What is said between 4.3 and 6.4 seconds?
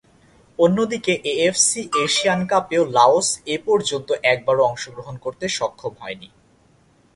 একবারও অংশগ্রহণ করতে সক্ষম হয়নি।